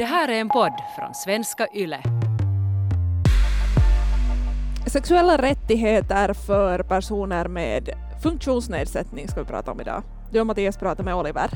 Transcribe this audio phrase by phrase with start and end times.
[0.00, 2.02] Det här är en podd från svenska YLE.
[4.86, 7.90] Sexuella rättigheter för personer med
[8.22, 10.02] funktionsnedsättning ska vi prata om idag.
[10.30, 11.50] Du och Mattias pratar med Oliver.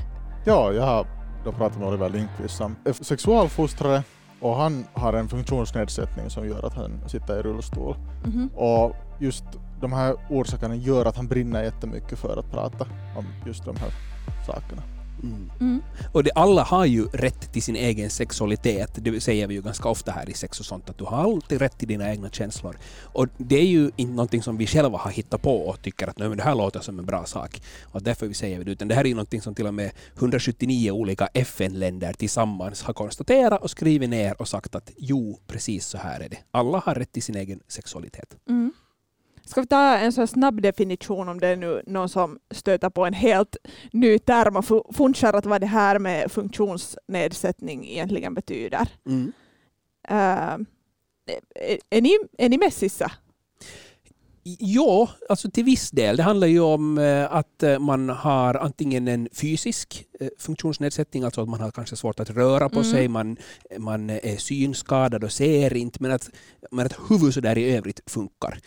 [0.47, 1.07] Ja, jag har
[1.45, 4.03] då pratat med Oliver Lindqvist som är sexualfostrare
[4.41, 7.97] och han har en funktionsnedsättning som gör att han sitter i rullstol.
[8.25, 8.51] Mhm.
[8.55, 9.45] Och just
[9.81, 12.87] de här orsakerna gör att han brinner jättemycket för att prata
[13.17, 13.91] om just de här
[14.47, 14.94] sakerna.
[15.23, 15.51] Mm.
[15.61, 15.83] Mm.
[16.13, 18.91] Och det, alla har ju rätt till sin egen sexualitet.
[18.95, 21.59] Det säger vi ju ganska ofta här i sex och sånt, att du har alltid
[21.61, 22.79] rätt till dina egna känslor.
[23.03, 26.19] Och det är ju inte någonting som vi själva har hittat på och tycker att
[26.19, 27.63] "Nej, men det här låter som en bra sak.
[27.83, 29.75] Och därför vi säger vi det, utan det här är ju någonting som till och
[29.75, 35.87] med 179 olika FN-länder tillsammans har konstaterat och skrivit ner och sagt att jo, precis
[35.87, 36.39] så här är det.
[36.51, 38.37] Alla har rätt till sin egen sexualitet.
[38.49, 38.73] Mm.
[39.47, 43.07] Ska vi ta en så snabb definition om det är nu någon som stöter på
[43.07, 43.57] en helt
[43.93, 48.89] ny term och fu- funderar att vad det här med funktionsnedsättning egentligen betyder.
[49.07, 49.33] Mm.
[50.11, 50.67] Uh,
[51.55, 53.13] är, är, ni, är ni messissa?
[54.59, 56.17] Ja, alltså till viss del.
[56.17, 61.43] Det handlar ju om eh, att eh, man har antingen en fysisk eh, funktionsnedsättning, alltså
[61.43, 62.93] att man har kanske svårt att röra på Mm.
[62.93, 63.37] sig, man,
[63.79, 66.31] man är synskadad och ser inte, men att,
[66.71, 68.59] men att huvudet så där i övrigt funkar.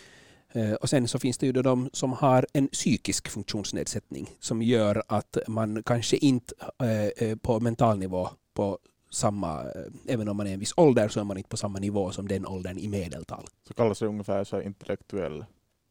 [0.53, 4.61] Eh, Och sen så finns det ju då de som har en psykisk funktionsnedsättning som
[4.61, 9.63] gör att man kanske inte eh, eh, på mental nivå på samma,
[10.07, 12.27] även om man är en viss ålder så är man inte på samma nivå som
[12.27, 13.45] den åldern i medeltal.
[13.67, 15.45] Så kallas det ungefär så intellektuell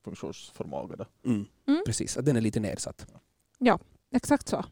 [0.05, 0.97] funktionsförmåga.
[0.97, 1.05] Då.
[1.25, 1.47] Mm.
[1.69, 1.83] Mm.
[1.87, 3.07] Precis, att den är lite nedsatt.
[4.15, 4.65] Exakt så.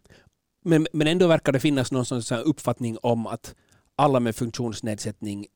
[0.65, 3.55] Men, men ändå verkar det finnas någon sån uppfattning om att
[3.97, 5.47] alla med funktionsnedsättning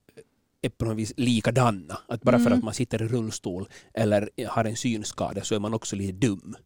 [0.69, 1.99] är på något vis likadana.
[2.09, 2.59] Att bara för Mm.
[2.59, 6.57] att man sitter i rullstol eller har en synskada så är man också lite dum.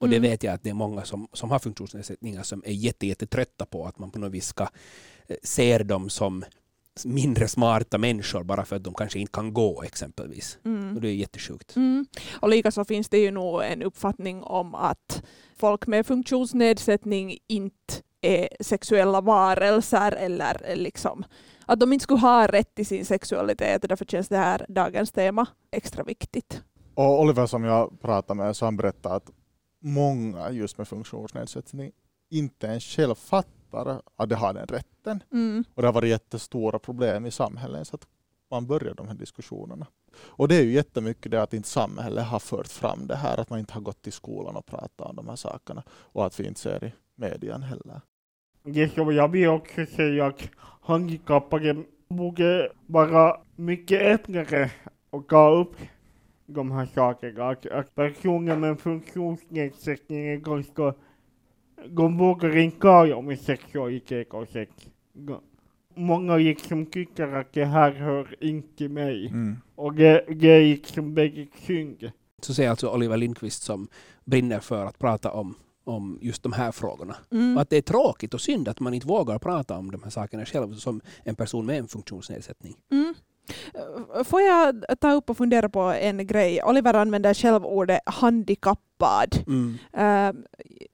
[0.00, 0.30] Och det Mm.
[0.30, 3.66] vet jag att det är många som, som har funktionsnedsättningar som är jätte, jätte trötta
[3.66, 4.62] på att man på något vis ska
[5.28, 6.44] eh, se dem som
[7.04, 10.58] mindre smarta människor bara för att de kanske inte kan gå exempelvis.
[10.64, 10.94] Mm.
[10.94, 11.76] Och det är jättesjukt.
[11.76, 12.06] Mm.
[12.40, 15.22] Och likaså finns det ju nog en uppfattning om att
[15.56, 21.24] folk med funktionsnedsättning inte är sexuella varelser eller liksom
[21.68, 25.12] att de inte skulle ha rätt till sin sexualitet och därför känns det här dagens
[25.12, 26.62] tema extra viktigt.
[26.94, 29.30] Och Oliver som jag pratade med, så han berättade att
[29.82, 31.92] många just med funktionsnedsättning
[32.30, 35.22] inte ens själv fattar att de har den rätten.
[35.32, 35.64] Mm.
[35.74, 38.06] Och det har varit jättestora problem i samhället så att
[38.50, 39.86] man börjar de här diskussionerna.
[40.16, 43.50] Och det är ju jättemycket det att inte samhället har fört fram det här, att
[43.50, 46.46] man inte har gått till skolan och pratat om de här sakerna och att vi
[46.46, 48.00] inte ser i medien heller.
[48.72, 50.48] Det som jag vill också säga att
[50.80, 51.76] handikappade
[52.08, 54.70] borde vara mycket öppnare
[55.10, 55.76] och ta upp
[56.46, 57.48] de här sakerna.
[57.48, 60.94] Att, att personer med funktionsnedsättning är ganska...
[61.88, 64.72] De vågar inte tala om sexualitet och sex.
[65.94, 69.32] Många liksom tycker att det här hör inte mig.
[69.74, 72.10] Och det, det är liksom väldigt synd.
[72.42, 73.88] Så säger alltså Oliver Lindqvist som
[74.24, 75.54] brinner för att prata om,
[75.88, 77.16] om just de här frågorna.
[77.32, 77.58] Mm.
[77.58, 80.44] Att det är tråkigt och synd att man inte vågar prata om de här sakerna
[80.44, 82.76] själv som en person med en funktionsnedsättning.
[82.92, 83.14] Mm.
[84.24, 86.62] Får jag ta upp och fundera på en grej?
[86.62, 89.34] Oliver använder själv ordet handikappad.
[89.92, 90.32] Eh,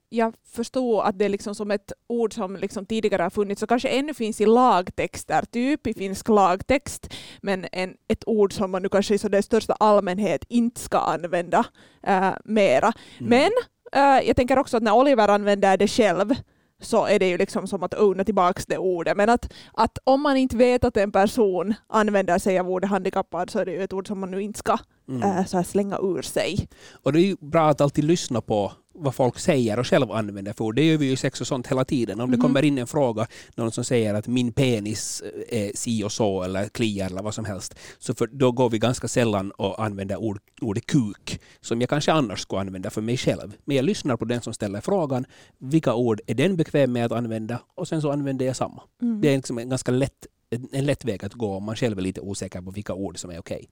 [0.09, 3.69] jag förstod att det är liksom som ett ord som liksom tidigare har funnits och
[3.69, 8.81] kanske ännu finns i lagtexter, typ i finsk lagtext, men en, ett ord som man
[8.81, 11.65] nu kanske i största allmänhet inte ska använda
[12.07, 12.93] uh, mera.
[13.19, 13.29] Mm.
[13.29, 13.51] Men
[13.99, 16.33] jag tänker också att när Oliver använder det själv
[16.81, 19.17] så är det ju liksom som att owna tillbaka det ordet.
[19.17, 23.49] Men att, att om man inte vet att en person använder sig av ordet handikappad
[23.49, 24.77] så är det ju ett ord som man nu inte ska
[25.09, 25.21] Mm.
[25.37, 26.67] eh, så här slänga ur sig.
[27.03, 30.53] Och det är ju bra att alltid lyssna på vad folk säger och själv använder
[30.53, 30.71] för.
[30.73, 32.19] Det gör vi ju i sex och sånt hela tiden.
[32.19, 32.41] Om det Mhm.
[32.41, 36.67] kommer in en fråga, någon som säger att min penis är si och så eller
[36.69, 40.39] kliar eller vad som helst, så för, då går vi ganska sällan och använder ord,
[40.61, 43.53] ordet kuk, som jag kanske annars skulle använda för mig själv.
[43.65, 45.25] Men jag lyssnar på den som ställer frågan,
[45.57, 47.59] vilka ord är den bekväm med att använda?
[47.75, 48.81] Och sen så använder jag samma.
[49.01, 49.21] Mm.
[49.21, 50.25] Det är liksom en ganska lätt,
[50.71, 53.29] en lätt väg att gå om man själv är lite osäker på vilka ord som
[53.31, 53.69] är okej.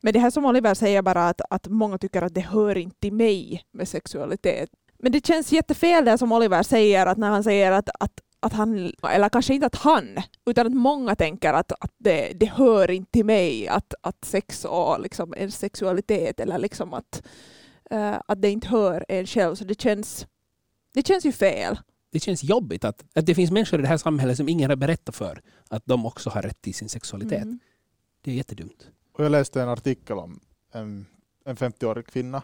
[0.00, 3.00] Men det här som Oliver säger bara att, att många tycker att det hör inte
[3.00, 4.70] till mig med sexualitet.
[4.98, 8.52] Men det känns jättefel det som Oliver säger, att när han säger att, att, att
[8.52, 12.90] han, eller kanske inte att han, utan att många tänker att, att det, det hör
[12.90, 17.22] inte till mig, att, att sex och liksom en sexualitet eller liksom att,
[17.90, 19.54] eh, att det inte hör en själv.
[19.54, 20.26] Så det känns,
[20.94, 21.78] det känns ju fel.
[22.12, 24.76] det känns jobbigt att, att det finns människor i det här samhället som ingen har
[24.76, 27.42] berättat för att de också har rätt till sin sexualitet.
[27.42, 27.58] Mm.
[28.22, 28.90] Det är jättedumt.
[29.20, 30.40] Och jag läste en artikel om
[30.72, 31.06] en,
[31.44, 32.42] en 50-årig kvinna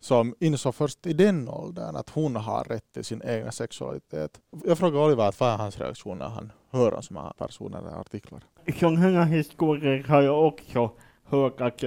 [0.00, 4.40] som insåg först i den åldern att hon har rätt till sin egen sexualitet.
[4.64, 8.40] Jag frågade Oliver vad är hans reaktion när han höra sådana personer eller artiklar.
[8.80, 10.90] Sådana här historier har jag också
[11.24, 11.84] hört att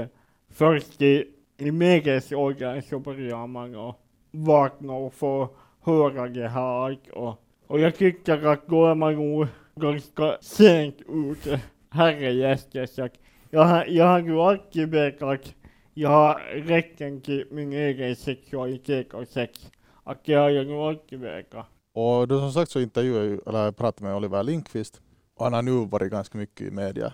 [0.49, 1.23] först i,
[1.57, 3.95] i medelsåldern så börjar man att
[4.31, 5.49] vakna och få
[5.81, 6.99] höra det här.
[7.13, 12.85] Och, och jag tycker att då är man nog ganska sent ute, herrejäster.
[12.85, 13.13] Så att
[13.49, 15.53] jag, har- jag har alltid vetat
[15.93, 19.71] jag har rätten till min egen sexualitet och sex.
[20.03, 21.65] Och det har jag alltid vetat.
[21.93, 25.01] Och då som sagt så intervjuade jag, ju- eller jag pratade med Oliver Lindqvist
[25.35, 27.13] och han har nu varit ganska mycket i media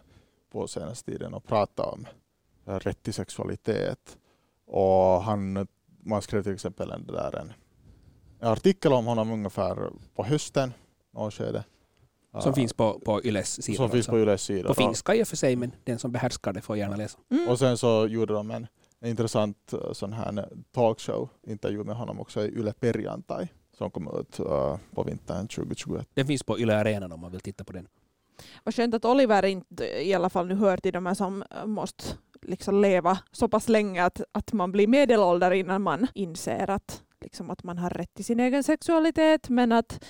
[0.51, 2.05] på senaste tiden och pratat om
[2.67, 4.17] eh, rätt till sexualitet.
[4.65, 5.67] Och han,
[6.03, 7.53] man skrev till exempel en, där, en,
[8.39, 10.73] en artikel om honom ungefär på hösten,
[11.11, 11.63] något skede.
[12.41, 13.77] Som Ja, finns på, på Yles sida.
[13.77, 14.11] som finns alltså.
[14.11, 14.67] på Yles sida.
[14.67, 17.19] på finska i och för sig, men den som behärskar det får gärna läsa.
[17.31, 17.47] Mm.
[17.49, 18.67] Och sen så gjorde de en,
[18.99, 23.47] en intressant eh, sån här talkshow-intervju med honom också i Yle Perjantai
[23.77, 26.07] som kom ut eh, på vintern 2021.
[26.13, 27.87] Den finns på Yle Arenan om man vill titta på den.
[28.63, 31.65] Vad skönt att Oliver inte i alla fall nu hör till de här som äh,
[31.65, 32.03] måste
[32.41, 37.49] liksom leva så pass länge att, att man blir medelålder innan man inser att, liksom
[37.49, 39.49] att man har rätt till sin egen sexualitet.
[39.49, 40.03] Men att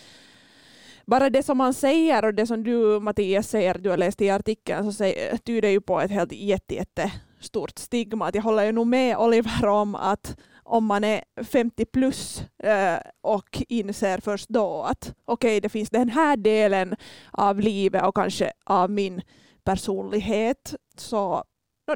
[1.06, 4.30] bara det som man säger och det som du Mattias säger, du har läst i
[4.30, 8.28] artikeln, så säger, tyder ju på ett helt jätte, jätte stort stigma.
[8.28, 12.98] Att jag håller ju nog med Oliver om att om man är 50 plus eh,
[13.22, 16.96] och inser först då att okej, det finns den här delen
[17.32, 19.22] av livet och kanske av min
[19.64, 21.44] personlighet så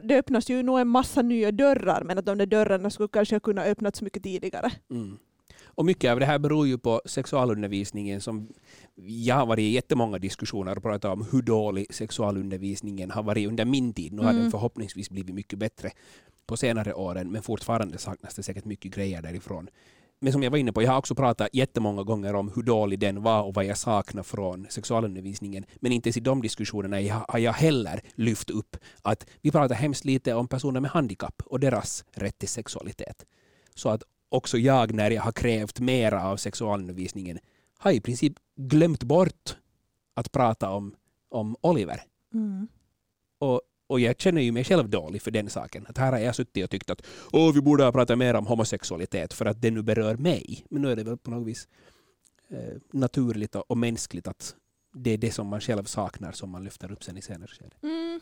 [0.03, 3.39] det öppnas ju nog en massa nya dörrar men att de där dörrarna skulle kanske
[3.39, 4.71] kunna öppnats mycket tidigare.
[4.91, 5.17] Mm.
[5.77, 8.47] Och mycket av det här beror ju på sexualundervisningen som
[8.95, 13.65] jag har varit i jättemånga diskussioner och pratat om hur dålig sexualundervisningen har varit under
[13.65, 14.13] min tid.
[14.13, 14.41] Nu har Mm.
[14.41, 15.91] den förhoppningsvis blivit mycket bättre
[16.47, 19.69] på senare åren men fortfarande saknas det säkert mycket grejer därifrån.
[20.19, 22.99] Men som jag var inne på, jag har också pratat jättemånga gånger om hur dålig
[22.99, 25.65] den var och vad jag saknar från sexualundervisningen.
[25.79, 26.97] Men inte ens i de diskussionerna
[27.27, 31.59] har jag heller lyft upp att vi pratar hemskt lite om personer med handikapp och
[31.59, 33.25] deras rätt till sexualitet.
[33.75, 37.39] Så att också jag, när jag har krävt mera av sexualundervisningen,
[37.77, 39.57] har i princip glömt bort
[40.13, 40.95] att prata om,
[41.29, 42.03] om Oliver.
[43.39, 45.85] Och, och jag känner ju mig själv dålig för den saken.
[45.89, 48.47] Att här har jag suttit och tyckt att Åh, vi borde ha pratat mer om
[48.47, 50.65] homosexualitet för att det nu berör mig.
[50.69, 51.67] Men nu är det väl på något vis
[52.49, 54.55] eh, naturligt och, och mänskligt att
[54.93, 57.75] det är det som man själv saknar som man lyfter upp sen i senare skede.
[57.83, 58.19] Mm.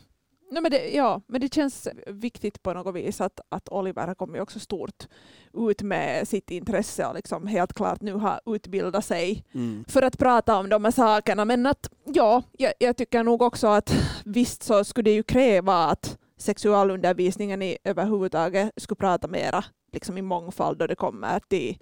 [0.50, 4.14] Nej, men det, ja, men det känns viktigt på något vis att, att Oliver har
[4.14, 5.08] kommit också stort
[5.54, 9.44] ut med sitt intresse och liksom helt klart nu har utbildat sig
[9.88, 11.44] för att prata om de här sakerna.
[11.44, 13.92] Men att ja, jag, jag tycker nog också att
[14.24, 20.22] visst så skulle det ju kräva att sexualundervisningen i, överhuvudtaget skulle prata mera liksom i
[20.22, 21.78] mångfald då det kommer till,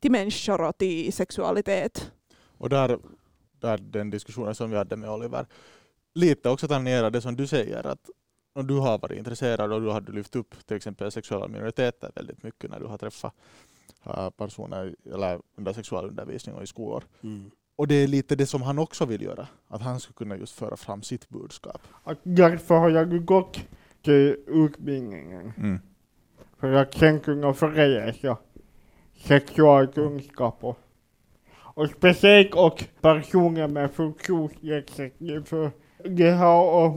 [0.00, 2.12] till människor och till sexualitet.
[2.58, 2.98] Och där,
[3.60, 5.46] där den diskussionen som vi hade med Oliver,
[6.14, 8.10] lite också tangera det som du säger att
[8.52, 12.42] om du har varit intresserad och du har lyft upp till exempel sexuella minoriteter väldigt
[12.42, 13.34] mycket när du har träffat
[14.06, 17.04] äh, personer eller under sexualundervisning och i skolor.
[17.22, 17.50] Mm.
[17.76, 20.54] Och det är lite det som han också vill göra, att han ska kunna just
[20.54, 21.80] föra fram sitt budskap.
[22.22, 23.60] Därför har jag gått
[24.02, 25.52] till utbildningen.
[26.60, 28.36] För att sen kunna förläsa
[29.16, 30.78] sexualkunskap och,
[31.52, 35.70] och speciellt och personer med funktionsnedsättning för
[36.04, 36.96] det har att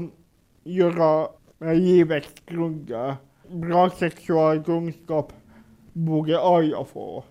[0.63, 3.15] göra med livets grunder.
[3.51, 5.33] Bra sexualkunskap
[5.93, 7.23] borde alla få.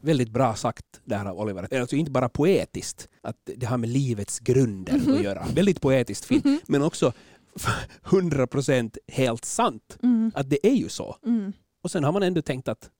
[0.00, 1.66] Väldigt bra sagt där av Oliver.
[1.70, 5.14] Det är Alltså inte bara poetiskt, att det har med livets grunder Mhm.
[5.14, 5.46] att göra.
[5.54, 6.58] Väldigt poetiskt fint, Mhm.
[6.68, 7.12] men också
[8.02, 9.98] 100% helt sant.
[10.02, 10.32] Mm.
[10.34, 11.16] Att det är ju så.
[11.26, 11.52] Mm.
[11.82, 12.90] Och sen har man ändå tänkt att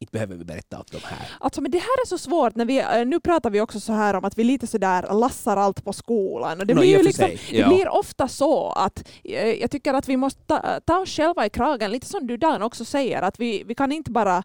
[0.00, 1.30] inte behöver vi berätta allt de här.
[1.40, 2.54] Alltså, men det här är så svårt.
[2.54, 5.14] När vi, eh, nu pratar vi också så här om att vi lite så där
[5.14, 6.60] lassar allt på skolan.
[6.60, 7.68] Och det Nå, blir i ju liksom, sig, det ja.
[7.68, 11.50] blir ofta så att eh, jag tycker att vi måste ta, ta oss själva i
[11.50, 14.42] kragen, lite som du Dan också säger, att vi, vi kan inte bara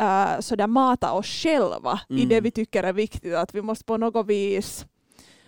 [0.00, 2.28] uh, så där mata oss själva i Mm.
[2.28, 4.86] det vi tycker är viktigt, att vi måste på något vis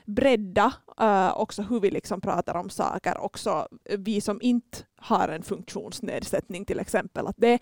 [0.04, 5.42] bredda uh, också hur vi liksom pratar om saker, också vi som inte har en
[5.42, 7.26] funktionsnedsättning till exempel.
[7.26, 7.58] Att det,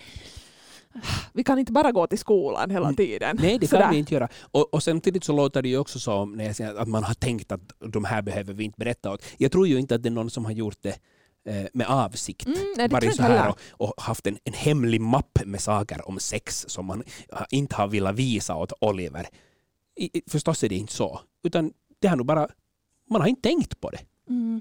[1.33, 2.97] vi kan inte bara gå till skolan hela Mm.
[2.97, 3.37] tiden.
[3.41, 3.83] Nej, det Sådär.
[3.83, 4.29] kan vi inte göra.
[4.41, 7.15] Och, och samtidigt så låter det ju också som när jag säger att man har
[7.15, 7.61] tänkt att
[7.93, 9.23] de här behöver vi inte berätta åt.
[9.38, 10.99] Jag tror ju inte att det är någon som har gjort det
[11.49, 12.47] eh, med avsikt.
[12.47, 16.19] Mm, nej, varit så här och, och haft en, en hemlig mapp med saker om
[16.19, 17.03] sex som man
[17.50, 19.26] inte har velat visa åt Oliver.
[19.97, 21.21] I- förstås är det inte så.
[21.45, 22.49] Utan det har nog bara,
[23.11, 23.99] man har inte tänkt på det.
[24.29, 24.61] Mm.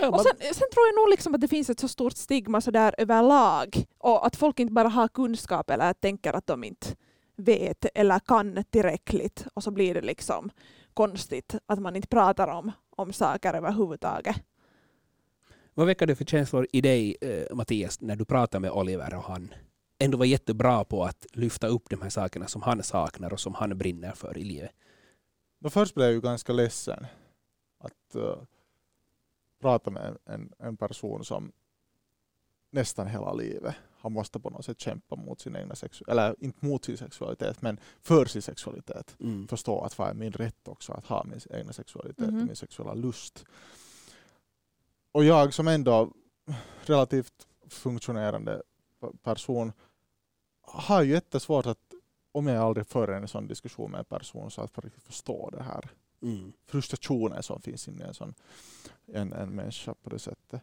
[0.00, 2.60] Ja, Och sen, sen tror jag nog liksom att det finns ett så stort stigma
[2.60, 6.86] så där överlag och att folk inte bara har kunskap eller tänker att de inte
[7.36, 10.50] vet eller kan tillräckligt och så blir det liksom
[10.94, 14.36] konstigt att man inte pratar om, om saker överhuvudtaget.
[15.74, 19.24] Vad väcker det för känslor i dig, eh, Mattias, när du pratar med Oliver och
[19.24, 19.54] han
[19.98, 23.54] ändå var jättebra på att lyfta upp de här sakerna som han saknar och som
[23.54, 24.70] han brinner för i livet?
[25.60, 27.06] Då först blev jag ju ganska ledsen
[27.78, 28.36] att uh,
[29.60, 31.52] prata med en, en person som
[32.70, 36.66] nästan hela livet har måste på något sätt kämpa mot sin egna sexualitet, eller inte
[36.66, 39.16] mot sin sexualitet, men för sin sexualitet.
[39.20, 39.48] Mm.
[39.48, 42.40] Förstå att vad är min rätt också att ha min egna sexualitet Mhm.
[42.40, 43.44] och min sexuella lust.
[45.12, 46.12] Och jag som ändå
[46.86, 48.62] relativt funktionerande
[49.22, 49.72] person
[50.60, 51.78] har ju jättesvårt att,
[52.32, 54.70] om jag aldrig för en sån diskussion med en person, så att
[55.06, 55.90] förstå det här
[56.22, 56.52] Mm.
[56.66, 58.34] frustrationen som finns inne i en, sån,
[59.06, 60.62] en, en människa på det sättet.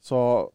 [0.00, 0.52] Så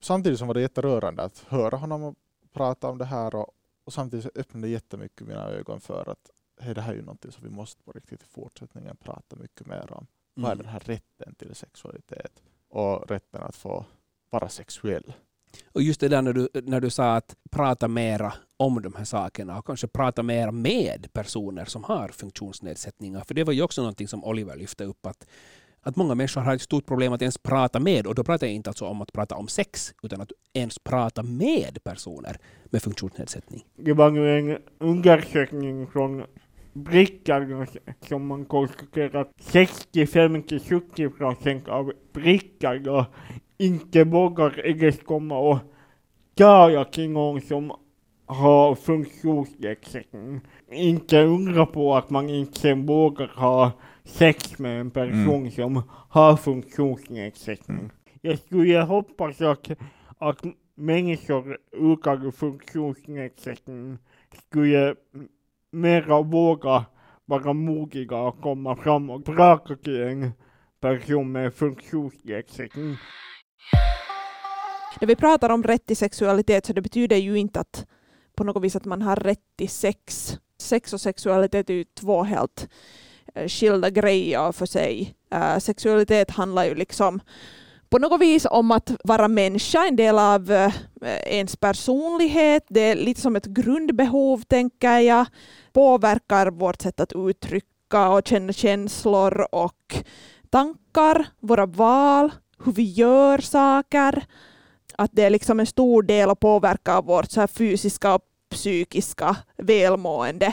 [0.00, 2.14] samtidigt som var det jätterörande att höra honom
[2.52, 3.50] prata om det här och,
[3.84, 6.30] och samtidigt öppnade det jättemycket mina ögon för att
[6.60, 9.66] hej, det här är ju någonting som vi måste på riktigt i fortsättningen prata mycket
[9.66, 10.06] mer om.
[10.34, 10.64] Vad är Mm.
[10.64, 13.84] den här rätten till sexualitet och rätten att få
[14.30, 15.12] vara sexuell?
[15.72, 19.04] Och just det där när du, när du sa att prata mera om de här
[19.04, 23.24] sakerna och kanske prata mer med personer som har funktionsnedsättningar.
[23.24, 25.26] För det var ju också någonting som Oliver lyfte upp att,
[25.80, 28.54] att många människor har ett stort problem att ens prata med och då pratar jag
[28.54, 33.64] inte alltså om att prata om sex utan att ens prata med personer med funktionsnedsättning.
[33.76, 36.24] Det var ju en undersökning från
[36.72, 37.66] brickan
[38.08, 43.04] som man konstaterar att 65-70 procent av brickan
[43.58, 45.58] inte vågar ens komma och
[46.34, 47.72] tala till någon som
[48.26, 50.40] har funktionsnedsättning.
[50.70, 53.72] Inte undra på att man inte vågar ha
[54.04, 57.90] sex med en person som har funktionsnedsättning.
[58.20, 59.70] Jag skulle hoppas att,
[60.18, 63.98] att människor utan funktionsnedsättning
[64.46, 64.94] skulle
[65.70, 66.84] mera våga
[67.24, 70.32] vara modiga och komma fram och prata till en
[70.80, 72.96] person med funktionsnedsättning.
[75.00, 77.86] När vi pratar om rätt till sexualitet så det betyder ju inte att
[78.36, 80.36] på något vis att man har rätt till sex.
[80.58, 82.68] Sex och sexualitet är ju två helt
[83.34, 85.14] eh, skilda grejer för sig.
[85.30, 87.20] Eh, sexualitet handlar ju liksom
[87.88, 90.72] på något vis om att vara människa, en del av eh,
[91.26, 92.66] ens personlighet.
[92.68, 95.26] Det är lite som ett grundbehov, tänker jag.
[95.72, 100.04] Påverkar vårt sätt att uttrycka och känna känslor och
[100.50, 102.32] tankar, våra val,
[102.64, 104.24] hur vi gör saker.
[104.98, 110.52] Att det är liksom en stor del och påverkar vårt så fysiska och psykiska välmående.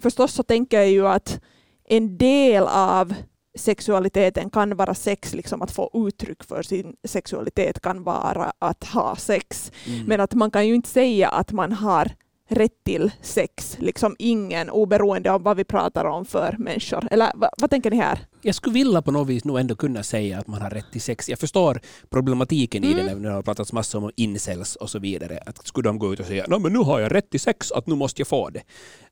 [0.00, 1.40] Förstås så tänker jag ju att
[1.88, 3.14] en del av
[3.56, 9.16] sexualiteten kan vara sex, liksom att få uttryck för sin sexualitet kan vara att ha
[9.16, 9.72] sex.
[9.86, 10.06] Mm.
[10.06, 12.10] Men att man kan ju inte säga att man har
[12.48, 17.08] rätt till sex, liksom ingen, oberoende av vad vi pratar om för människor.
[17.10, 18.18] Eller vad, vad tänker ni här?
[18.42, 21.00] Jag skulle vilja på något vis nog ändå kunna säga att man har rätt till
[21.00, 21.28] sex.
[21.28, 23.22] Jag förstår problematiken i det Mm.
[23.22, 25.38] när det har pratats massor om incels och så vidare.
[25.46, 27.72] Att skulle de gå ut och säga "Nå, men nu har jag rätt till sex,
[27.72, 28.62] att nu måste jag få det.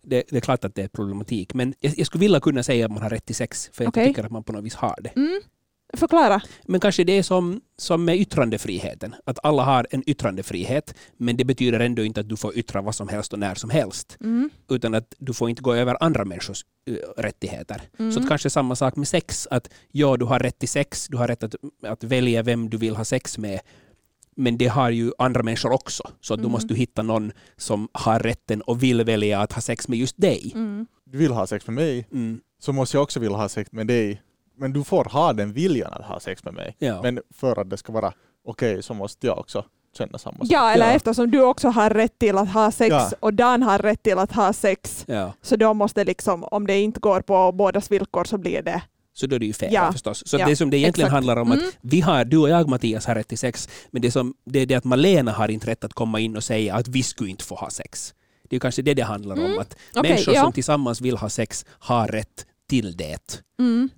[0.02, 1.54] Det, det är klart att det är problematik.
[1.54, 3.88] Men jag, jag skulle vilja kunna säga att man har rätt till sex, för jag
[3.88, 4.06] Okej.
[4.06, 5.10] tycker att man på något vis har det.
[5.16, 5.40] Mm.
[5.96, 6.40] Förklara.
[6.66, 9.14] Men kanske det är som, som med yttrandefriheten.
[9.24, 12.94] Att alla har en yttrandefrihet, men det betyder ändå inte att du får yttra vad
[12.94, 14.16] som helst och när som helst.
[14.20, 14.50] Mm.
[14.70, 17.82] Utan att du får inte gå över andra människors eh, rättigheter.
[17.98, 18.12] Mm.
[18.12, 19.48] Så att kanske samma sak med sex.
[19.50, 21.54] Att ja, du har rätt till sex, du har rätt att,
[21.86, 23.60] att välja vem du vill ha sex med.
[24.36, 26.10] Men det har ju andra människor också.
[26.20, 26.52] Så att Mm.
[26.52, 30.20] måste du hitta någon som har rätten och vill välja att ha sex med just
[30.20, 30.52] dig.
[30.54, 30.86] Mm.
[31.04, 32.40] Du vill ha sex med mig, Mm.
[32.58, 34.22] så måste jag också vilja ha sex med dig.
[34.56, 36.76] Men du får ha den viljan att ha sex med mig.
[36.78, 37.02] Ja.
[37.02, 38.12] Men för att det ska vara
[38.46, 39.64] okej så måste jag också
[39.98, 40.46] känna samma sak.
[40.50, 43.10] Ja, eller eftersom du också har rätt till att ha sex Ja.
[43.20, 45.32] och Dan har rätt till att ha sex, ja.
[45.42, 48.82] så då måste liksom, om det inte går på bådas villkor så blir det...
[49.16, 49.92] Så då är det ju fel Ja.
[49.92, 50.22] förstås.
[50.26, 51.12] Så Ja, det som det egentligen exakt.
[51.14, 51.70] handlar om att Mm.
[51.80, 54.66] vi har, du och jag Mattias har rätt till sex, men det, som, det är
[54.66, 57.44] det att Malena har inte rätt att komma in och säga att vi skulle inte
[57.44, 58.14] få ha sex.
[58.50, 59.58] Det är kanske det det handlar om, Mm.
[59.58, 60.42] att Okej, människor ja.
[60.42, 63.42] som tillsammans vill ha sex har rätt till det.
[63.58, 63.88] Mm.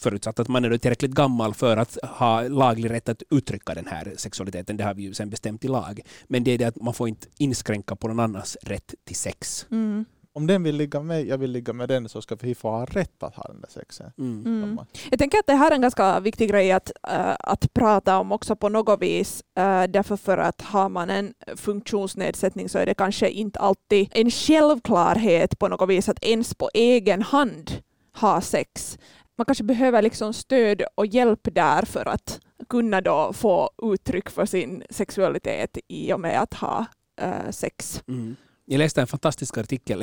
[0.00, 4.14] Förutsatt att man är tillräckligt gammal för att ha laglig rätt att uttrycka den här
[4.16, 4.76] sexualiteten.
[4.76, 6.00] Det har vi ju sen bestämt i lag.
[6.26, 9.66] Men det är det att man får inte inskränka på någon annans rätt till sex.
[9.70, 10.04] Mm.
[10.36, 12.84] Om den vill ligga med jag vill ligga med den så ska vi få ha
[12.84, 14.12] rätt att ha den där sexen.
[14.18, 14.62] Mm.
[14.62, 14.78] Mm.
[15.10, 18.32] Jag tänker att det här är en ganska viktig grej att, äh, att prata om
[18.32, 19.42] också på något vis.
[19.54, 24.30] Äh, därför för att har man en funktionsnedsättning så är det kanske inte alltid en
[24.30, 27.70] självklarhet på något vis att ens på egen hand
[28.16, 28.98] ha sex.
[29.38, 34.46] Man kanske behöver liksom stöd och hjälp där för att kunna då få uttryck för
[34.46, 36.86] sin sexualitet i och med att ha
[37.20, 38.02] äh, sex.
[38.08, 38.36] Mm.
[38.64, 39.98] Jag läste en fantastisk artikel,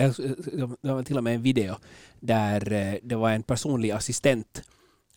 [0.82, 1.75] det var till och med en video,
[2.20, 4.63] där eh, det var en personlig assistent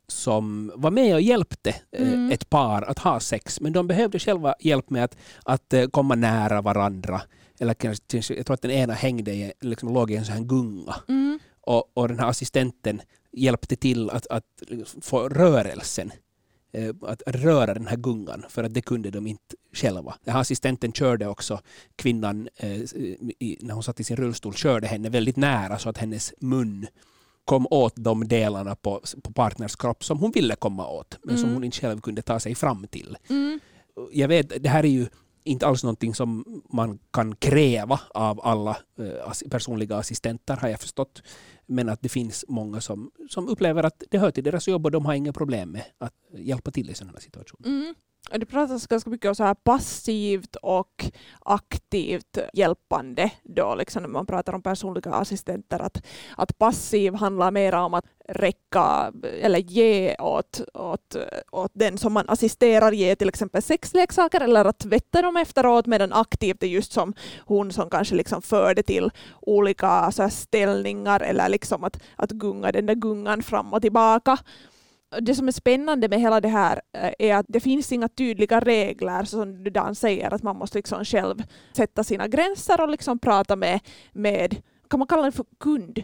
[0.09, 2.33] som var med och hjälpte eh, Mm.
[2.33, 6.15] ett par att ha sex, men de behövde själva hjälp med att, att eh, komma
[6.15, 7.23] nära varandra.
[7.61, 10.45] Eller kanske, jag tror att den ena hängde i, liksom låg i en sån här
[10.45, 10.95] gunga.
[11.09, 11.38] Mm.
[11.67, 14.63] Och, och den här assistenten hjälpte till att, att
[15.01, 16.13] få rörelsen
[16.73, 20.15] eh, att röra den här gungan för att det kunde de inte själva.
[20.25, 21.61] Den här assistenten körde också
[21.97, 22.69] kvinnan eh,
[23.61, 26.87] när hon satt i sin rullstol körde henne väldigt nära så att hennes mun
[27.45, 31.45] kom åt de delarna på, på partners kropp som hon ville komma åt men som
[31.45, 31.55] Mm.
[31.55, 33.17] hon inte själv kunde ta sig fram till.
[33.29, 33.61] Mm.
[34.13, 35.07] Jag vet, det här är ju
[35.47, 41.23] inte alls någonting som man kan kräva av alla eh, personliga assistenter har jag förstått.
[41.67, 44.91] Men att det finns många som, som upplever att det hör till deras jobb och
[44.91, 47.69] de har inga problem med att hjälpa till i sådana situationer.
[47.69, 47.95] Mm.
[48.30, 51.04] Det pratas ganska mycket om så här passivt och
[51.40, 55.83] aktivt hjälpande då, liksom när man pratar om personliga assistenter.
[55.83, 56.06] Att,
[56.37, 61.16] att passiv handlar mer om att räcka eller ge åt, åt,
[61.52, 66.12] åt den som man assisterar, ge till exempel sexleksaker eller att tvätta dem efteråt, medan
[66.12, 71.49] aktivt är just som hon som kanske liksom förde till olika så här ställningar eller
[71.49, 74.38] liksom att, att gunga den där gungan fram och tillbaka
[75.21, 78.61] det som är spännande med hela det här eh, är att det finns inga tydliga
[78.61, 83.19] regler, som du Dan säger, att man måste liksom själv sätta sina gränser och liksom
[83.19, 83.81] prata med,
[84.13, 84.57] med
[84.91, 86.03] kan man kalla det för kund?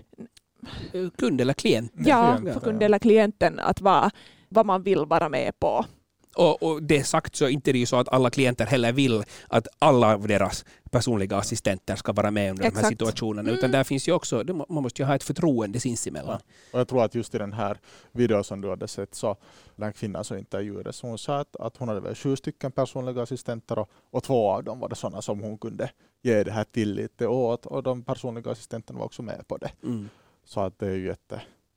[0.92, 1.92] Eh, Kund eller klient.
[1.96, 4.10] Ja, för kund eller klienten, att vad,
[4.48, 5.84] vad man vill vara med på.
[6.34, 9.24] Och, och det sagt så är inte det ju så att alla klienter heller vill
[9.48, 12.88] att alla av deras personliga assistenter ska vara med under de här Exakt.
[12.88, 13.48] situationerna.
[13.48, 13.54] Mm.
[13.54, 16.40] Utan där finns ju också, man måste ju ha ett förtroende sinsemellan.
[16.72, 17.78] Och jag tror att just i den här
[18.12, 19.36] videon som du hade sett så
[19.76, 23.78] den kvinnan som intervjuades, hon sa att, att hon hade väl sju stycken personliga assistenter
[23.78, 25.90] och, och två av dem var det sådana som hon kunde
[26.22, 29.70] ge det här tillite åt och de personliga assistenterna var också med på det.
[29.82, 30.08] Mm.
[30.44, 31.10] Så att det är ju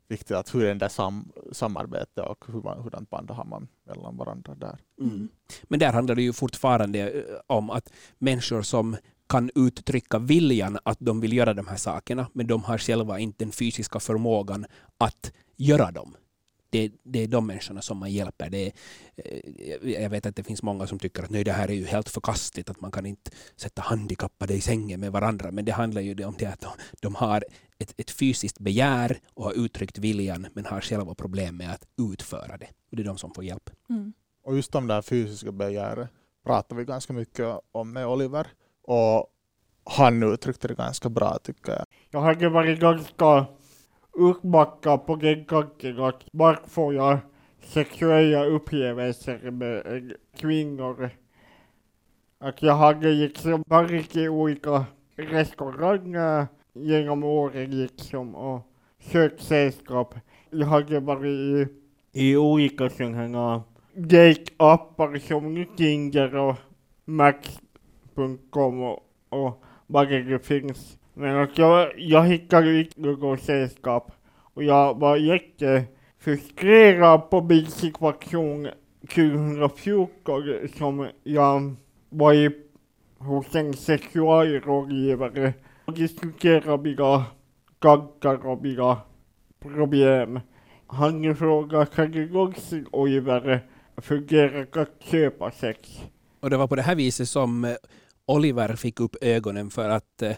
[0.08, 4.18] viktigt att hur är där sam, samarbetet och hur man, hurdant band har man mellan
[4.18, 4.78] varandra där.
[5.02, 5.30] Mm.
[5.64, 8.98] Men där handlar det ju fortfarande eh, om att människor som
[9.30, 13.46] kan uttrycka viljan att de vill göra de här sakerna, men de har själva inte
[13.46, 14.66] den fysiska förmågan
[14.98, 16.16] att göra dem.
[16.76, 18.50] Det, det är de människorna som man hjälper.
[18.50, 18.72] Det är,
[19.16, 21.86] eh, jag vet att det finns många som tycker att nej, det här är ju
[21.86, 25.52] helt förkastligt, att man kan inte sätta handikappade i sängen med varandra.
[25.52, 26.70] Men det handlar ju om det att de,
[27.02, 27.44] de har
[27.80, 32.58] ett, ett fysiskt begär och har uttryckt viljan, men har själva problem med att utföra
[32.58, 32.70] det.
[32.92, 33.70] Och det är de som får hjälp.
[33.90, 34.14] Mm.
[34.44, 36.08] Och just de där fysiska begären
[36.46, 38.48] pratar vi ganska mycket om med Oliver
[38.84, 39.28] och
[39.84, 41.86] han uttryckte det ganska bra tycker jag.
[42.10, 43.46] Jag hade varit ganska
[44.16, 47.18] uppbackad på den kanten att vart får jag
[47.62, 50.04] sexuella upplevelser med eh,
[50.38, 51.10] kvinnor?
[52.40, 58.62] Att jag hade liksom varit i olika restauranger genom åren liksom och
[59.00, 60.16] sökt sällskap.
[60.50, 61.68] Jag hade varit i,
[62.12, 63.64] i olika sådana
[63.96, 66.56] date-appar som Tinder och
[67.06, 69.00] Max.com och,
[69.30, 70.98] och vad det finns.
[71.18, 74.12] Men att jag, jag hittade inte något sällskap
[74.54, 78.68] och jag var jättefrustrerad på min situation
[79.02, 80.44] 2014
[80.78, 81.76] som jag
[82.10, 82.50] var i,
[83.18, 85.54] hos en sexualrådgivare
[85.86, 87.26] och diskuterade mina
[87.80, 88.98] tankar och mina
[89.60, 90.40] problem.
[90.88, 96.02] Han frågade kan du någonsin Oliver fungera att köpa sex?
[96.40, 97.76] Och det var på det här viset som eh,
[98.26, 100.32] Oliver fick upp ögonen för att eh,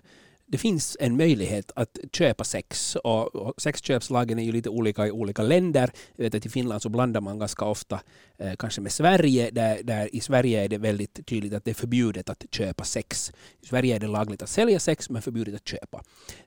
[0.47, 5.41] det finns en möjlighet att köpa sex och sexköpslagen är ju lite olika i olika
[5.41, 5.91] länder.
[6.15, 7.99] Jag vet att i Finland så blandar man ganska ofta
[8.37, 11.75] eh, kanske med Sverige där, där i Sverige är det väldigt tydligt att det är
[11.75, 13.31] förbjudet att köpa sex.
[13.61, 16.03] I Sverige är det lagligt att sälja sex men förbjudet att köpa.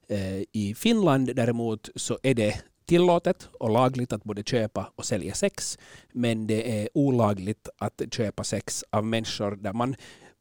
[0.09, 5.35] Eh, I Finland däremot så är det tillåtet och lagligt att både köpa och sälja
[5.35, 5.79] sex
[6.13, 9.97] men det är olagligt att köpa sex av människor där man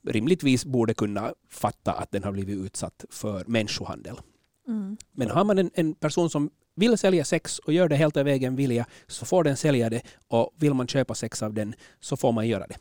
[0.09, 4.15] rimligtvis borde kunna fatta att den har blivit utsatt för människohandel.
[4.67, 4.97] Mm.
[5.11, 8.27] Men har man en, en person som vill sälja sex och gör det helt av
[8.27, 12.17] egen vilja så får den sälja det och vill man köpa sex av den så
[12.17, 12.77] får man göra det.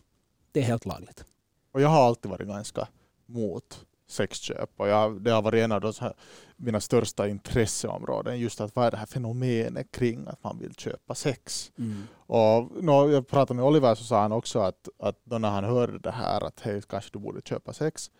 [0.53, 1.25] Det är helt lagligt.
[1.73, 2.88] Och jag har alltid varit ganska
[3.27, 6.14] mot sexköp och jag, det har varit en av de här,
[6.57, 11.14] mina största intresseområden just att vad är det här fenomenet kring att man vill köpa
[11.14, 11.73] sex.
[12.16, 15.64] Och nå, jag pratade med Oliver så sa han också att, att då när han
[15.64, 18.11] hörde det här att hej kanske du borde köpa sex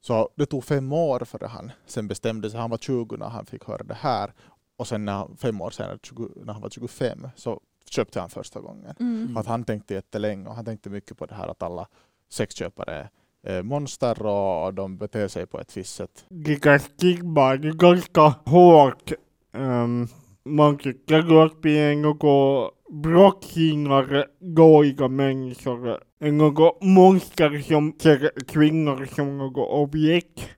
[0.00, 2.60] så det tog fem år före han sen bestämde sig.
[2.60, 4.32] Han var 20 när han fick höra det här
[4.76, 8.60] och sen när, fem år senare, 20, när han var 25 så köpte han första
[8.60, 8.94] gången.
[9.00, 9.36] Mm.
[9.36, 11.88] Att han tänkte jättelänge och han tänkte mycket på det här att alla
[12.28, 13.08] sexköpare
[13.46, 16.24] Eh, monster och de beter sig på ett visst sätt.
[16.28, 19.12] Vilka stigma, det är ganska hårt.
[19.52, 20.08] Um,
[20.44, 29.08] man tycker upp i en något brottslingar, dåliga människor, en något monster som ser kvinnor
[29.14, 30.48] som något objekt.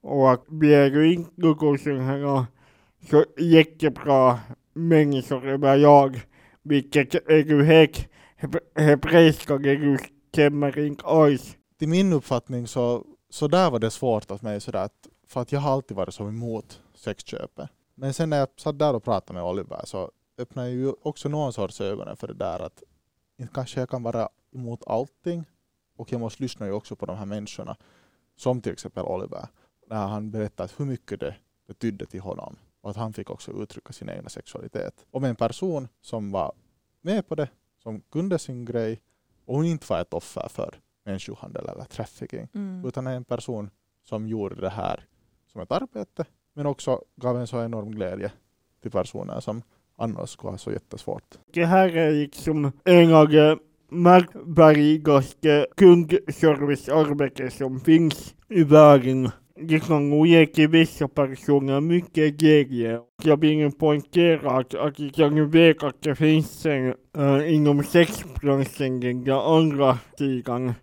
[0.00, 2.46] Och att vi är ju inte något sån här
[3.10, 4.38] så jättebra
[4.74, 6.20] människor överlag,
[6.62, 8.08] vilket är ju helt
[8.74, 9.98] hebreiska det
[10.32, 11.56] stämmer inte alls.
[11.78, 15.52] Till min uppfattning så, så där var det svårt att mig sådär att, för att
[15.52, 17.70] jag har alltid varit så emot sexköpet.
[17.94, 21.52] Men sen när jag satt där och pratade med Oliver så öppnade ju också någon
[21.52, 22.82] sorts ögonen för det där att
[23.38, 25.44] inte kanske jag kan vara emot allting
[25.96, 27.76] och jag måste lyssna ju också på de här människorna
[28.36, 29.48] som till exempel Oliver
[29.86, 31.34] när han berättade hur mycket det
[31.66, 35.06] betydde till honom och att han fick också uttrycka sin egen sexualitet.
[35.10, 36.52] Om en person som var
[37.00, 37.48] med på det,
[37.82, 39.00] som kunde sin grej
[39.44, 42.84] och hon inte var ett offer för människohandel eller trafficking Mm.
[42.86, 43.70] utan en person
[44.04, 45.04] som gjorde det här
[45.52, 48.32] som ett arbete men också gav en så enorm glädje
[48.82, 49.62] till personer som
[49.96, 51.38] annars skulle ha så jättesvårt.
[51.52, 53.58] Det här är liksom en av de
[53.90, 59.30] märkvärdigaste kundservicearbeten som finns i världen.
[59.60, 63.00] Det kan nog ge till vissa personer mycket glädje.
[63.22, 69.30] Jag vill poängtera att, att jag vet att det finns en äh, inom sexbranschen, den
[69.30, 70.74] andra sidan,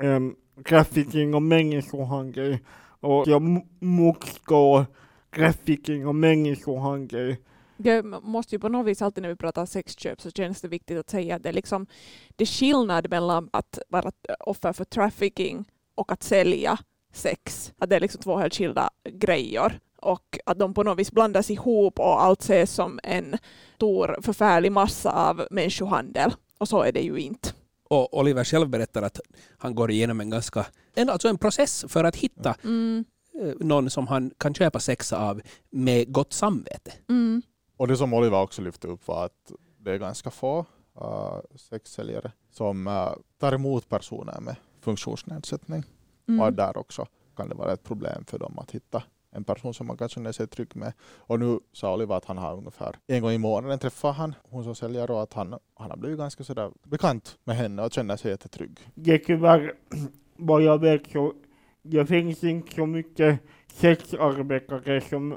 [0.00, 2.58] Ehm, um, trafficking och människohandel.
[3.00, 4.86] Och jag motstår
[5.34, 7.36] trafficking och människohandel.
[7.76, 10.98] Det måste ju på något vis alltid när vi pratar sexköp så känns det viktigt
[10.98, 11.86] att säga att det är, liksom,
[12.36, 16.78] det är skillnad mellan att vara offer för trafficking och att sälja
[17.12, 17.72] sex.
[17.78, 21.50] Att det är liksom två helt skilda grejer och att de på något vis blandas
[21.50, 23.36] ihop och allt ses som en
[23.76, 26.34] stor förfärlig massa av människohandel.
[26.58, 27.52] Och så är det ju inte.
[27.94, 29.20] Och Oliver själv berättar att
[29.58, 33.04] han går igenom en ganska, en, alltså en process för att hitta Mm,
[33.40, 36.92] eh, någon som han kan köpa sex av med gott samvete.
[37.08, 37.42] mm,
[37.76, 40.66] Och det som Oliver också lyfte upp var att det är ganska få
[41.00, 45.84] uh, sexsäljare som uh, tar emot personer med funktionsnedsättning.
[46.24, 46.56] Och mm.
[46.56, 49.02] där också kan det vara ett problem för dem att hitta
[49.34, 50.92] en person som man kan känna sig trygg med.
[51.16, 54.64] Och nu sa Oliver att han har ungefär en gång i månaden träffar han hon
[54.64, 58.16] som säljer och att han, han har blivit ganska sådär bekant med henne och känner
[58.16, 58.78] sig jättetrygg.
[58.94, 59.74] Det är tyvärr,
[60.36, 61.32] vad jag vet så,
[61.82, 63.40] det finns inte så mycket
[63.72, 65.36] sexarbetare som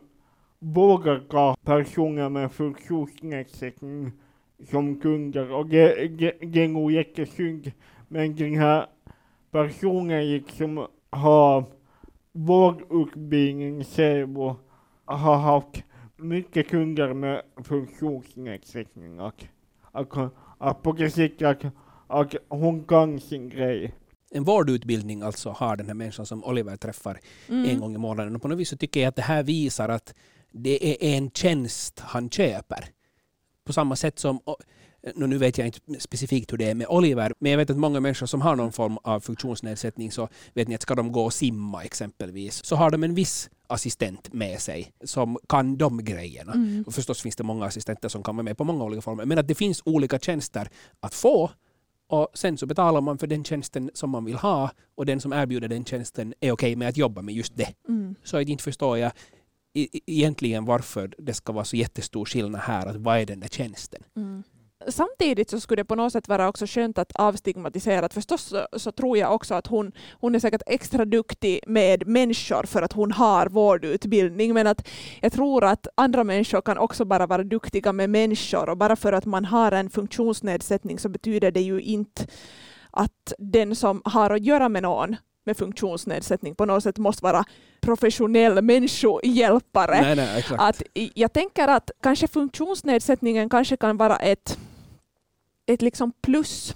[0.59, 4.11] vågar ta personer med funktionsnedsättning
[4.69, 5.51] som kunder.
[5.51, 7.71] Och det, det, det är nog jättesynd.
[8.07, 8.87] Men den här
[9.51, 11.63] personen liksom har
[12.37, 14.55] vårdutbildning, SEVO,
[15.05, 15.83] har haft
[16.17, 19.19] mycket kunder med funktionsnedsättning.
[19.19, 19.43] Att,
[20.57, 21.73] att på det sättet att,
[22.07, 23.93] att hon kan sin grej.
[24.31, 27.79] En vårdutbildning alltså har den här människan som Oliver träffar en Mm.
[27.79, 28.35] gång i månaden.
[28.35, 30.13] Och på något vis så tycker jag att det här visar att
[30.51, 32.85] det är en tjänst han köper.
[33.65, 34.57] På samma sätt som, och,
[35.15, 37.77] nu nu vet jag inte specifikt hur det är med Oliver, men jag vet att
[37.77, 41.25] många människor som har någon form av funktionsnedsättning så vet ni att ska de gå
[41.25, 46.53] och simma exempelvis så har de en viss assistent med sig som kan de grejerna.
[46.53, 46.83] Mm.
[46.87, 49.25] Och förstås finns det många assistenter som kan vara med på många olika former.
[49.25, 51.51] Men att det finns olika tjänster att få
[52.09, 55.33] och sen så betalar man för den tjänsten som man vill ha och den som
[55.33, 57.73] erbjuder den tjänsten är okej med att jobba med just det.
[57.87, 58.15] Mm.
[58.23, 59.11] Så inte förstår jag
[59.73, 62.85] i- i- egentligen varför det ska vara så jättestor skillnad här.
[62.87, 64.03] Att vad är den där tjänsten?
[64.15, 64.43] Mm.
[64.89, 68.09] Samtidigt så skulle det på något sätt vara också skönt att avstigmatisera.
[68.09, 72.63] Förstås så, så tror jag också att hon, hon är säkert extra duktig med människor
[72.63, 74.53] för att hon har vårdutbildning.
[74.53, 74.87] Men att
[75.21, 78.69] jag tror att andra människor kan också bara vara duktiga med människor.
[78.69, 82.27] Och bara för att man har en funktionsnedsättning så betyder det ju inte
[82.91, 85.15] att den som har att göra med någon
[85.47, 87.43] med funktionsnedsättning på något sätt måste vara
[87.81, 90.01] professionell människohjälpare.
[90.01, 90.61] Nej, nej, exakt.
[90.61, 94.57] Att jag tänker att kanske funktionsnedsättningen kanske kan vara ett,
[95.67, 96.75] ett liksom plus.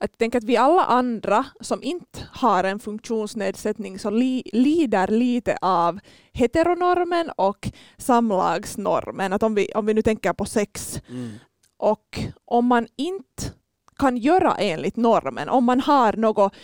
[0.00, 5.58] Att tänker att vi alla andra som inte har en funktionsnedsättning så li, lider lite
[5.60, 6.00] av
[6.32, 9.32] heteronormen och samlagsnormen.
[9.32, 11.30] Att om vi, om vi nu tänker på sex Mm.
[11.76, 13.52] och om man inte
[13.98, 16.54] kan göra enligt normen, om man har något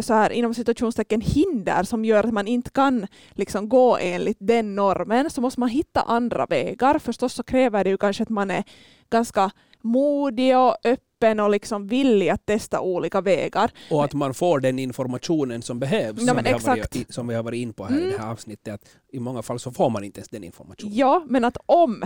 [0.00, 4.74] så här, inom situationstecken hinder som gör att man inte kan liksom, gå enligt den
[4.74, 6.98] normen, så måste man hitta andra vägar.
[6.98, 8.64] Förstås så kräver det ju kanske att man är
[9.10, 9.50] ganska
[9.84, 13.70] modig och öppen och liksom villig att testa olika vägar.
[13.90, 16.20] Och att man får den informationen som behövs.
[16.22, 18.10] Ja, som, vi har varit, i- som vi har varit in på här i Mm.
[18.12, 18.74] det här avsnittet.
[18.74, 20.94] Att I många fall så får man inte ens den informationen.
[20.96, 22.02] Ja, men att om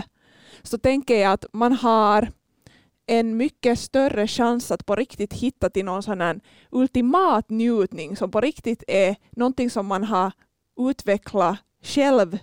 [0.63, 2.31] så tänker jag att man har
[3.05, 6.39] en mycket större chans att på riktigt hitta till någon sån här
[6.71, 10.31] ultimat njutning som på riktigt är någonting som man har
[10.79, 12.37] utvecklat själv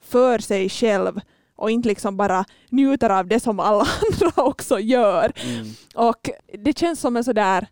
[0.00, 1.20] för sig själv
[1.56, 5.32] och inte liksom bara njuter av det som alla andra också gör.
[5.44, 5.66] Mm.
[5.94, 7.66] Och det känns som en sådär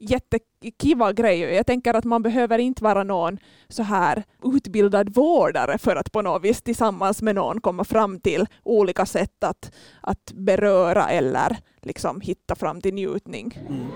[0.00, 1.40] jättekiva grej.
[1.40, 6.22] Jag tänker att man behöver inte vara någon så här utbildad vårdare för att på
[6.22, 12.20] något vis tillsammans med någon komma fram till olika sätt att, att beröra eller liksom
[12.20, 13.58] hitta fram till njutning.
[13.68, 13.86] Mm.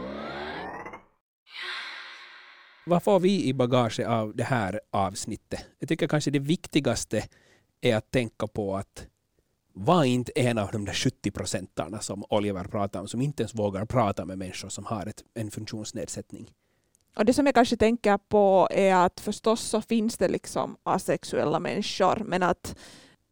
[2.87, 5.67] Vad får vi i bagage av det här avsnittet?
[5.79, 7.25] Jag tycker kanske det viktigaste
[7.81, 9.07] är att tänka på att
[9.75, 13.55] var inte en av de där 70 procentarna som Oliver pratar om, som inte ens
[13.55, 16.51] vågar prata med människor som har ett, en funktionsnedsättning.
[17.17, 21.61] Och det som jag kanske tänker på är att förstås så finns det liksom asexuella
[21.61, 22.77] människor, men att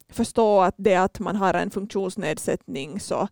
[0.08, 3.28] förstå att det att man har en funktionsnedsättning så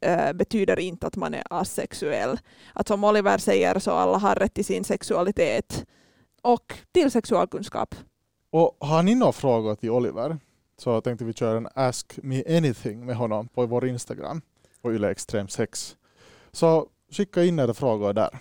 [0.00, 2.38] äh, betyder inte att man är asexuell.
[2.72, 5.86] Att som Oliver säger så alla har rätt till sin sexualitet
[6.42, 7.94] och till sexualkunskap.
[8.50, 10.38] Och har ni några frågor till Oliver
[10.76, 14.42] så tänkte vi köra en Ask Me Anything med honom på vår Instagram
[14.82, 15.96] på Yle Extrem 6.
[16.52, 18.38] Så skicka in era frågor där.